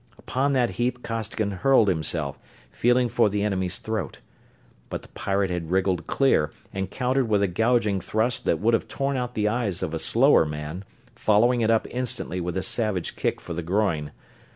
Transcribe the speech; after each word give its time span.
Upon 0.17 0.53
that 0.53 0.71
heap 0.81 1.03
Costigan 1.03 1.51
hurled 1.51 1.87
himself, 1.87 2.39
feeling 2.71 3.07
for 3.07 3.29
the 3.29 3.43
enemy's 3.43 3.77
throat. 3.77 4.17
But 4.89 5.03
the 5.03 5.09
pirate 5.09 5.51
had 5.51 5.69
wriggled 5.69 6.07
clear, 6.07 6.49
and 6.73 6.89
countered 6.89 7.29
with 7.29 7.43
a 7.43 7.47
gouging 7.47 8.01
thrust 8.01 8.43
that 8.45 8.59
would 8.59 8.73
have 8.73 8.87
torn 8.87 9.15
out 9.15 9.35
the 9.35 9.47
eyes 9.47 9.83
of 9.83 9.93
a 9.93 9.99
slower 9.99 10.43
man, 10.43 10.85
following 11.15 11.61
it 11.61 11.69
up 11.69 11.85
instantly 11.91 12.41
with 12.41 12.57
a 12.57 12.63
savage 12.63 13.15
kick 13.15 13.39
for 13.39 13.53
the 13.53 13.61
groin. 13.61 14.09